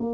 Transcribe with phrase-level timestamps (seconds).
[0.00, 0.06] 哈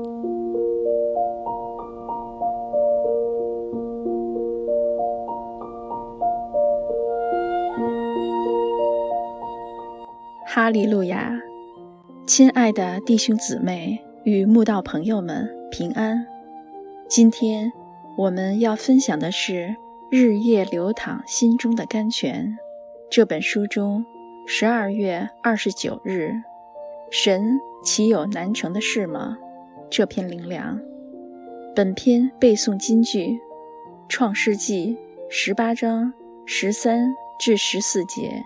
[10.70, 11.40] 利路亚，
[12.26, 16.26] 亲爱的弟兄姊妹与慕道朋友们平安。
[17.08, 17.72] 今天
[18.18, 19.52] 我们要分享的是
[20.10, 22.44] 《日夜流淌心中的甘泉》
[23.08, 24.04] 这本书中
[24.48, 26.32] 十二月二十九日
[27.08, 29.38] “神岂有难成的事吗？”
[29.88, 30.78] 这篇灵粮。
[31.74, 33.26] 本篇背诵金句：
[34.08, 34.94] 《创世纪》
[35.30, 36.12] 十八章
[36.44, 38.42] 十三至十四节。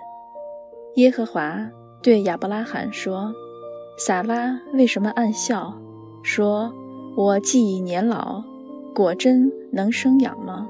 [0.96, 1.66] 耶和华
[2.02, 3.32] 对亚伯拉罕说
[3.98, 5.74] ：“撒拉为什么暗笑？
[6.22, 6.72] 说
[7.16, 8.42] 我既已年老。”
[8.92, 10.68] 果真能生养吗？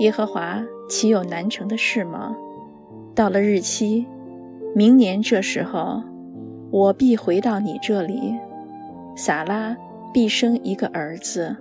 [0.00, 2.36] 耶和华岂有难成的事吗？
[3.14, 4.04] 到了日期，
[4.74, 6.02] 明年这时候，
[6.70, 8.34] 我必回到你这里，
[9.14, 9.74] 撒拉
[10.14, 11.56] 必生一个儿子。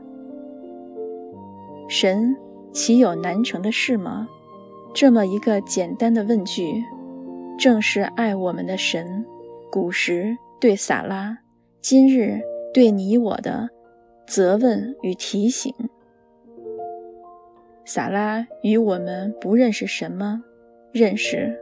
[1.89, 2.35] 神
[2.71, 4.29] 岂有难成的事吗？
[4.93, 6.83] 这么一个简单的问句，
[7.57, 9.25] 正是爱我们的神
[9.71, 11.35] 古时对撒拉，
[11.81, 12.39] 今日
[12.71, 13.67] 对你我的。
[14.25, 15.73] 责问与提醒。
[17.85, 20.43] 撒拉与我们不认识神吗？
[20.91, 21.59] 认识。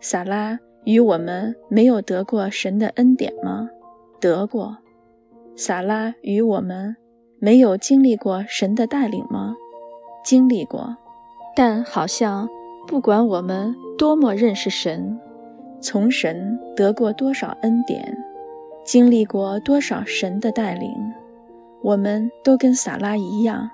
[0.00, 3.70] 撒拉与我们没有得过神的恩典吗？
[4.20, 4.76] 得过。
[5.60, 6.94] 撒拉与我们
[7.40, 9.56] 没有经历过神的带领吗？
[10.24, 10.96] 经历过。
[11.56, 12.48] 但好像
[12.86, 15.18] 不管我们多么认识神，
[15.80, 18.16] 从神得过多少恩典，
[18.84, 20.92] 经历过多少神的带领。
[21.82, 23.68] 我们都跟撒拉一样，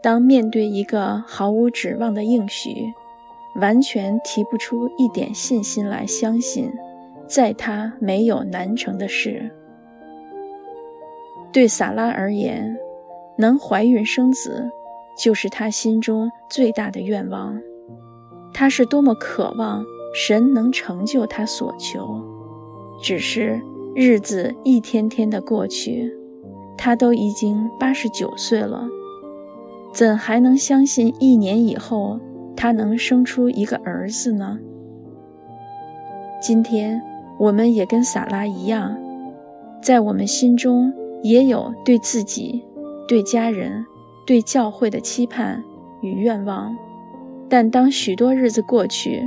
[0.00, 2.94] 当面对一个毫无指望的应许，
[3.56, 6.72] 完全提不出一点信心来相信，
[7.26, 9.50] 在他没有难成的事。
[11.52, 12.76] 对萨拉而言，
[13.36, 14.70] 能怀孕生子，
[15.18, 17.60] 就是他心中最大的愿望。
[18.54, 22.22] 他是多么渴望神能成就他所求，
[23.02, 23.60] 只是
[23.94, 26.10] 日子一天天的过去。
[26.78, 28.88] 他都已经八十九岁了，
[29.92, 32.18] 怎还能相信一年以后
[32.56, 34.58] 他能生出一个儿子呢？
[36.40, 37.00] 今天
[37.38, 38.96] 我们也跟萨拉一样，
[39.82, 42.62] 在我们心中也有对自己、
[43.08, 43.84] 对家人、
[44.26, 45.62] 对教会的期盼
[46.00, 46.76] 与愿望，
[47.48, 49.22] 但当许多日子过去，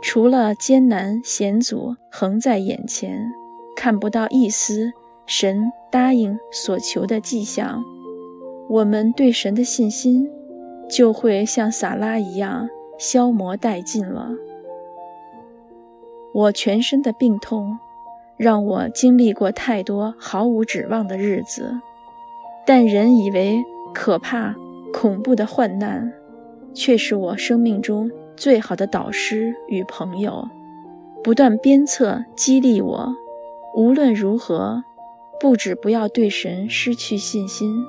[0.00, 3.32] 除了艰难险阻横在眼前，
[3.76, 4.92] 看不到一丝。
[5.24, 7.82] 神答应所求的迹象，
[8.68, 10.28] 我们对神的信心
[10.90, 12.68] 就会像撒拉一样
[12.98, 14.30] 消磨殆尽了。
[16.34, 17.78] 我全身的病痛
[18.36, 21.80] 让我经历过太多毫无指望的日子，
[22.66, 23.62] 但人以为
[23.94, 24.54] 可怕、
[24.92, 26.12] 恐怖的患难，
[26.74, 30.48] 却是我生命中最好的导师与朋友，
[31.22, 33.14] 不断鞭策激励我，
[33.74, 34.84] 无论如何。
[35.40, 37.84] 不止不要对神失去信心，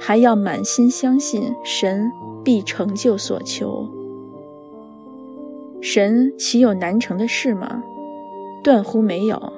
[0.00, 2.10] 还要满心相信神
[2.42, 3.88] 必成就所求。
[5.80, 7.84] 神岂有难成的事吗？
[8.64, 9.51] 断乎没有。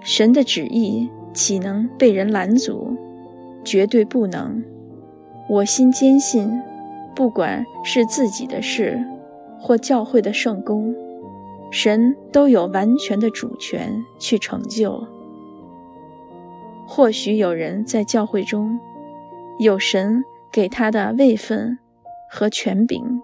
[0.00, 2.96] 神的旨意岂能被人拦阻？
[3.62, 4.62] 绝对不能。
[5.48, 6.50] 我心坚信，
[7.14, 8.98] 不管是自己的事，
[9.58, 10.94] 或教会的圣功，
[11.70, 15.06] 神都有完全的主权去成就。
[16.86, 18.80] 或许有人在教会中
[19.58, 21.78] 有神给他的位分
[22.30, 23.20] 和权柄，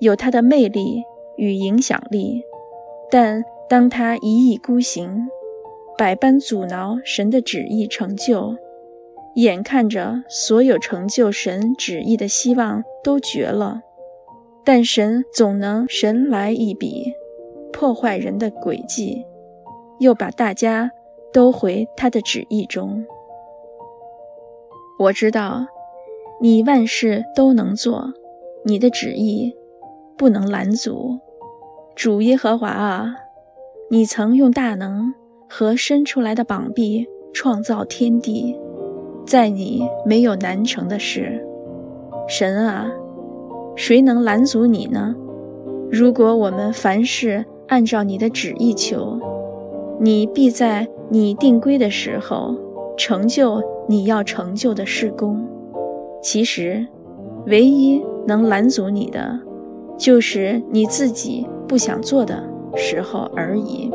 [0.00, 1.02] 有他的魅力
[1.36, 2.42] 与影响力，
[3.10, 5.28] 但当他一意孤行，
[6.02, 8.56] 百般阻挠神的旨意成就，
[9.36, 13.82] 眼看着所有成就神旨意的希望都绝了，
[14.64, 17.12] 但神总能神来一笔，
[17.72, 19.24] 破坏人的诡计，
[20.00, 20.90] 又把大家。
[21.32, 23.06] 都回他的旨意中。
[24.98, 25.66] 我知道，
[26.40, 28.12] 你万事都能做，
[28.64, 29.54] 你的旨意
[30.18, 31.20] 不能拦阻。
[31.94, 33.14] 主耶和华啊，
[33.88, 35.14] 你曾用大能
[35.54, 38.58] 和伸出来的膀臂创造天地，
[39.26, 41.44] 在你没有难成的事。
[42.26, 42.90] 神啊，
[43.76, 45.14] 谁能拦阻你呢？
[45.90, 49.20] 如果我们凡事按照你的旨意求，
[50.00, 50.88] 你必在。
[51.10, 52.56] 你定规的时候，
[52.96, 55.46] 成就你要成就的事工。
[56.22, 56.86] 其实，
[57.48, 59.38] 唯一能拦阻你的，
[59.98, 62.42] 就是你自己不想做的
[62.74, 63.90] 时候而已。